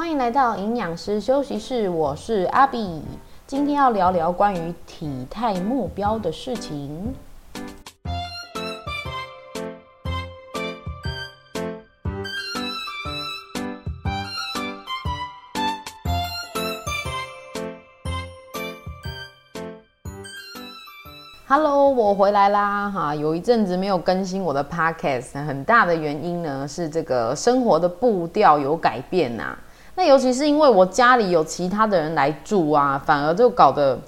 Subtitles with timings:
[0.00, 3.02] 欢迎来到营养师休息室，我是阿比。
[3.46, 7.14] 今天要聊聊关于体态目标的事情。
[21.46, 22.88] Hello，我回来啦！
[22.88, 29.54] 哈，有一阵子没有更新我的 Podcast，很大的原因呢是这个生活的步调有改变呐。
[29.94, 33.98] 那尤其是因为我家里有其他的人来住啊，反而就搞得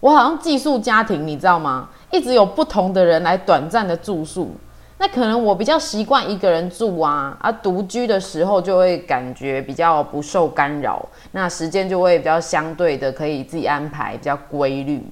[0.00, 1.88] 我好像寄宿家庭，你知道吗？
[2.10, 4.50] 一直有不同的人来短暂的住宿。
[4.98, 15.02] 那可能我比较习惯一个人住啊，啊独居的时候就会感觉比较不受干扰，那时间就会比较相对的可以自己安排，比较规律。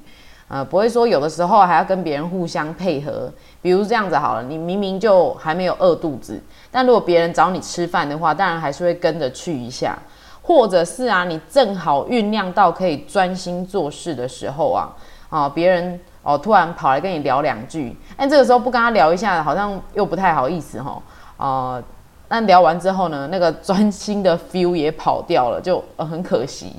[0.46, 6.40] 呃，不会说有的时候还要跟别人互相配合，比如这样子好了，你明明就还没有饿肚子，
[6.70, 9.98] 但如果别人找你吃饭的话，当然还是会跟着去一下，
[10.42, 14.92] 或者是啊，你正好酝酿到可以专心做事的时候啊，
[15.30, 21.02] 啊，别人哦突然跑来跟你聊两句，但这个时候不跟他聊一下，好像又不太好意思哈，
[21.38, 21.82] 啊，
[22.28, 26.76] 那聊完之后呢，那个 专心的 feel 也跑掉了，就很可惜。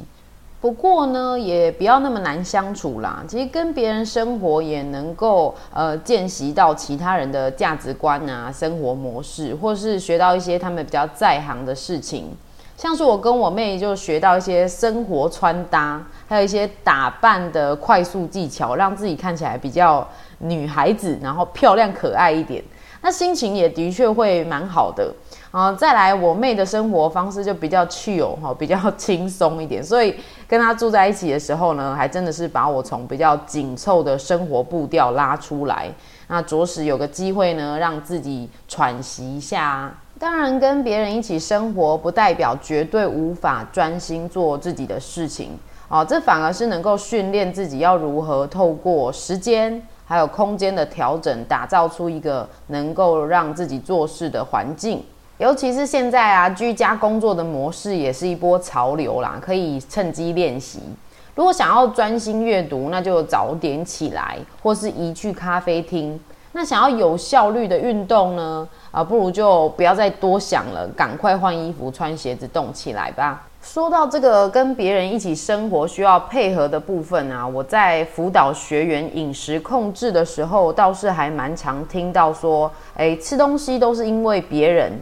[0.61, 3.23] 不过呢，也不要那么难相处啦。
[3.27, 12.35] 其实跟别人生活也能够呃见习到其他人的价值观啊、生活模式，或是学到一些他们比较在行的事情。
[12.75, 20.05] 像是我跟我妹就学到一些生活穿搭，还有一些打扮的快速技巧，让自己看起来比较
[20.39, 22.63] 女孩子，然后漂亮可爱一点。
[23.01, 25.13] 那心情也的确会蛮好的。
[25.55, 30.13] 啊，再来我妹的生活方式就比较趣哦，哈，比较轻松一点，所以
[30.49, 35.89] 跟她住在一起的时候呢，还真的是把我从比较紧凑的生活步调拉出来，
[36.27, 39.89] 那着实有个机会呢，让自己喘息一下。
[40.19, 55.01] 当然，跟别人一起生活不代表绝对无法专心做自己的事情，哦，这反而是能够训练自己要如何透过时间还有空间的调整，打造出一个能够让自己做事的环境。
[55.37, 60.79] 尤其是现在啊，居家工作的模式也是一波潮流啦，可以趁机练习。
[61.35, 66.17] 如果想要专心阅读，那就早点起来，或是移去咖啡厅。
[66.53, 68.65] 那想要有效率的运动呢？
[68.91, 73.45] 啊，不如就不要再多想了，赶快换衣服、穿鞋子动起来吧。
[73.61, 84.93] 说到这个跟别人一起生活需要配合的部分啊，我在辅导学员饮食控制的时候，倒是还蛮常听到说，哎，吃东西都是因为别人。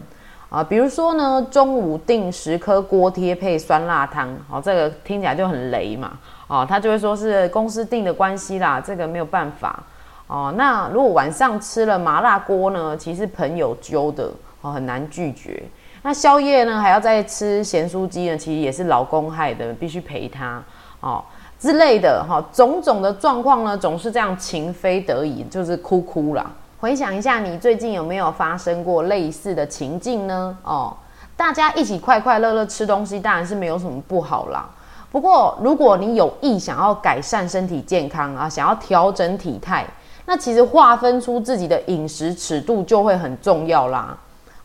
[0.54, 6.12] 啊，比如说呢，中午订十颗锅贴配酸辣汤，哦，这个听起来就很雷嘛，
[6.46, 9.82] 哦，他就会说是公司订的关系啦，这个没有办法，
[10.28, 14.30] 哦，那如果晚上吃了麻辣锅呢，其实朋友揪的，
[14.62, 15.64] 哦，很难拒绝。
[16.04, 20.64] 那宵夜呢，还要再吃咸酥鸡呢，其实也是老公害的，必须陪他，
[21.00, 21.24] 哦
[21.58, 26.52] 之类的，哈，种种的状况呢，总是这样情非得已，就是哭哭啦。
[26.84, 30.58] 回想一下，你最近有没有发生过类似的情境呢？
[30.64, 30.94] 哦，
[31.38, 34.70] 大家一起快快乐乐吃东西，当然是没有什么不好啦。
[35.10, 39.86] 不过，如果你有意想要改善身体健康啊，想要调整体态，
[40.26, 44.18] 那其实划分出自己的饮食尺度就会很重要啦。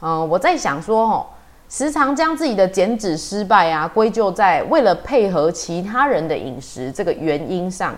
[0.02, 1.26] 嗯，我在想说，哦，
[1.68, 7.94] 时常将自己的减脂失败啊，归咎在为了配合其他人的饮食这个原因上，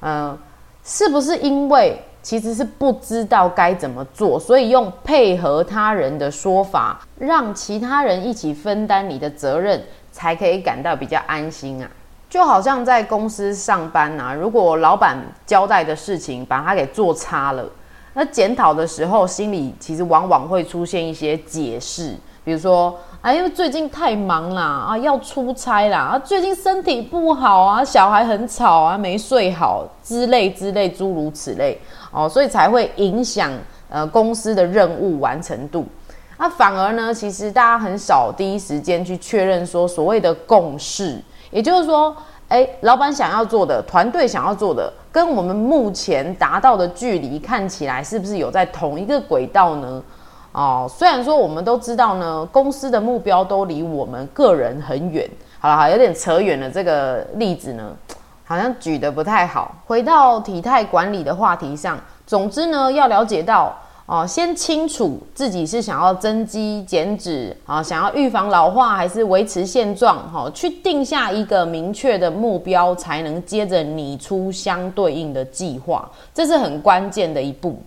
[0.00, 0.34] 嗯，
[0.82, 2.02] 是不是因为？
[2.28, 11.88] 其实是不知道该怎么做，所以用配合他人的说法，让其他人一起分担你的责任，才可以感到比较安心啊。
[12.28, 15.16] 就好像在公司上班啊，如果老板
[15.46, 17.64] 交代的事情把他给做差了，
[18.12, 22.14] 那检讨的时候，心里其实往往会出现一些解释，
[22.44, 22.94] 比如说。
[23.20, 31.76] 啊，因为最近太忙啦，啊，要出差啦，啊，最近身体不好啊，小孩很吵啊，没睡好之类之类，诸如此类
[32.10, 33.50] 哦，所以才会影响
[33.88, 35.86] 呃公司的任务完成度。
[36.38, 41.20] 那反而呢，其实大家很少第一时间去确认说所谓的共识，
[41.50, 42.16] 也就是说，
[42.48, 50.02] 哎，老板想要做的，团队想要做的，跟我们目前达到的距离看起来是不是有在同一个轨道呢？
[50.52, 55.28] 哦，虽然说我们都知道呢，公司的目标都离我们个人很远。
[55.58, 56.70] 好了，好，有点扯远了。
[56.70, 57.92] 这个例子呢，
[58.48, 59.74] 好像举得不太好。
[59.86, 77.78] 回到体态管理的话题上，总之呢，要了解到哦，先清楚自己是想要增肌减脂啊，想要预防老化还是维持现状，哈，去定下一个明确的目标，才能接着拟出相对应的计划，这是很关键的一步。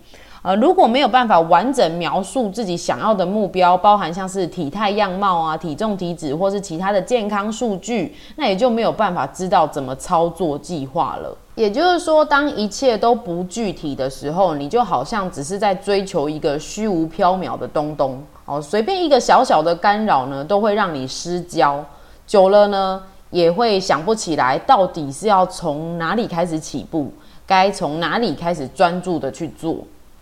[0.43, 11.37] 呃，如果没有办法完整描述自己想要的目标，包含像是体态样貌啊、体重、体脂或是其他的健康数据，那也就没有办法知道怎么操作计划了。
[11.53, 18.59] 也就是说，当一切都不具体的时候，你就好像只是在追求一个虚无缥缈的东东哦。
[18.59, 21.85] 随便一个小小的干扰呢，都会让你失焦，
[22.25, 27.13] 久了呢，也会想不起来到底是要从哪里开始起步，
[27.45, 29.75] 该从哪里开始专注的去做。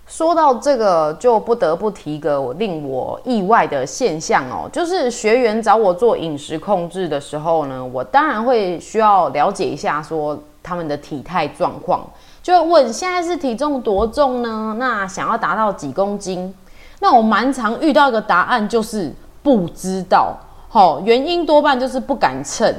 [0.09, 12.03] 说到这个，就不得不提个令我意外的现象哦，就是学员找我做饮食控制的时候呢，我当然会需要了解一下说他们的体态状况，
[12.41, 14.75] 就会问现在是体重多重呢？
[14.79, 16.51] 那想要达到几公斤？
[16.99, 19.13] 那我蛮常遇到一个答案就是
[19.43, 20.35] 不知道，
[20.69, 22.73] 好，原因多半就是不敢称。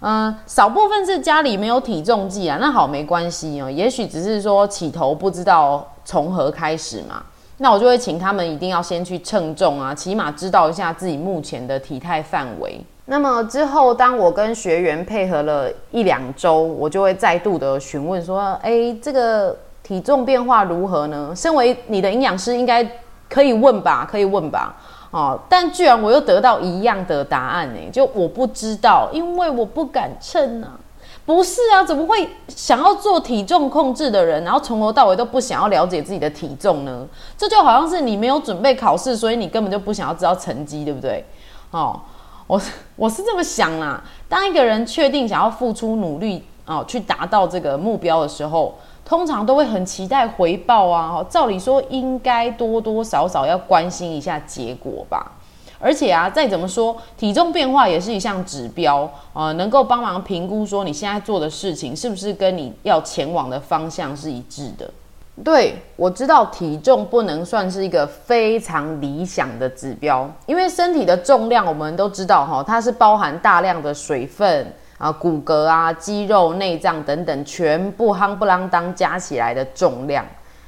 [0.00, 7.22] 嗯，少部分是家里没有体重计啊，那好没关系哦，也许只是说起头不知道从何开始嘛，
[7.58, 12.80] 那我就会请他们一定要先去称重啊，起码知道一下自己目前的体态范围。
[13.04, 21.32] 那么之后，当我跟学员配合了一两周，我就会再度的询问说，哎，这个体重变化如何呢？
[21.34, 22.88] 身为你的营养师，应该
[23.28, 24.08] 可以问吧？
[24.10, 24.76] 可以问吧？
[25.10, 27.80] 哦，但居然我又得到一样的答案呢？
[27.92, 30.78] 就我不知道，因为我不敢称啊。
[31.26, 37.06] 不是啊，怎么会想要做体重控制的人，然后从头到尾都不想要了解自己的体重呢？
[37.36, 41.24] 这就好像是你没有准备考试，所以你根本就不想要知道成绩，对不对？
[41.72, 42.00] 哦，
[42.46, 42.60] 我
[42.96, 44.02] 我是这么想啦。
[44.28, 48.76] 当一个人确定想要付出努力哦，去达到这个目标的时候。
[49.04, 55.32] 通常都会很期待回报啊，照理说应该多多少少要关心一下结果吧。
[55.82, 64.90] 而且啊，再怎么说，体重变化也是一项指标啊，能够帮忙评估说你现在做的事情是不是跟你要前往的方向是一致的。
[65.42, 74.70] 对我知道体重不能算是一个非常理想的指标，因为身体的重量我们都知道哈，它是包含大量的水分。
[75.00, 80.22] 啊，骨骼啊，肌肉、内脏等等，全部夯不啷当加起来的重量。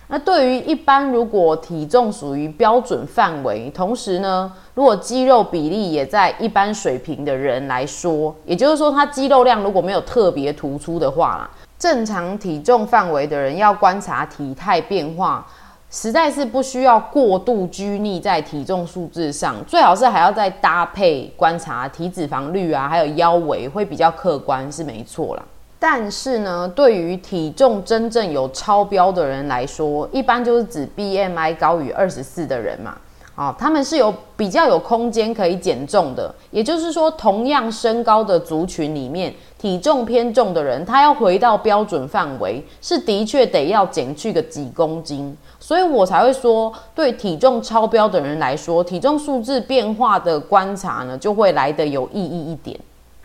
[0.09, 15.47] 那对于一般如果体重属于标准范围，同时呢，如果肌肉比例也在一般水平的人来说，也就是说，他肌肉量如果没有特别突出的话啦，正常体重范围的人要观察体态变化。
[15.93, 25.43] 实在是不需要过度拘泥在体重数字上，最好是还要再搭配观察体脂肪率啊，还有腰围，会比较客观，是没错啦。
[25.79, 32.97] 但是呢，对于体重真正有超标的人来说，一般就是指 BMI 高于二十四的人嘛。
[33.35, 52.79] 啊，他们是有比较有空间可以减重的，也就是说，同样身高的族群里面，体重偏重的人，他要回到标准范围，是的确得要减去个几公斤，所以我才会说，对体重超标的人来说，体重数字变化的观察呢，就会来得有意义一点。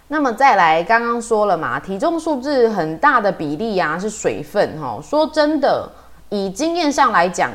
[0.08, 5.90] 那么再来，刚刚说了嘛，体重数字很大的比例啊是水分哈，说真的，
[6.30, 7.52] 以经验上来讲。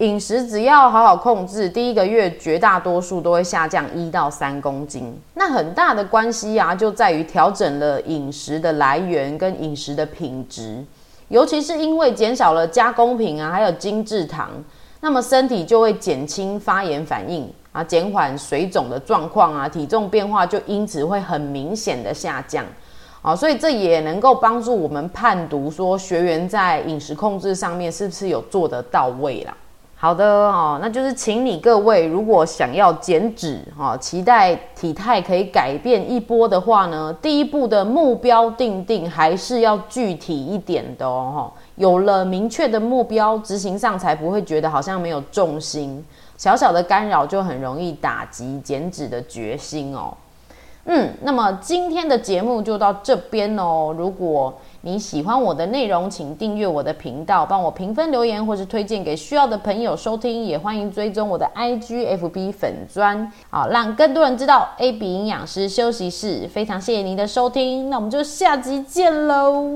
[0.00, 5.14] 饮食只要好好控制，第一个月绝大多数都会下降一到三公斤。
[5.34, 10.82] 那很大的关系啊，就在于调整了饮食的来源跟饮食的品质，
[11.28, 14.48] 尤其是因为减少了加工品啊，还有精制糖，
[15.02, 22.64] 那么身体就会减轻发炎反应啊，减缓水肿的状况啊，体重变化就因此会很明显的下降
[23.20, 29.54] 啊，所以这也能够帮助我们判读说学员在饮食控制上面是不是有做得到位啦。
[30.02, 41.52] 好的哦，那就是请你各位，如果想要减脂哈，期待体态可以改变一波的话呢，第一步的目标定定还是要具体一点的哦。
[41.76, 46.02] 有了明确的目标，执行上才不会觉得好像没有重心，
[46.38, 50.14] 小小的干扰就很容易打击减脂的决心哦。
[50.86, 53.94] 嗯，那么今天的节目就到这边哦。
[53.94, 60.44] 如果你喜欢我的内容，请订阅我的频道，帮我评分留言，或是推荐给需要的朋友收听。
[60.44, 66.48] 也欢迎追踪我的 IG、FB 粉砖，好让更多人知道 AB 营养师休息室。
[66.48, 69.68] 非常谢谢您的收听，那我们就下集见喽。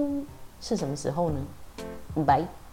[0.58, 1.37] 是什么时候呢？
[2.26, 2.63] 拜。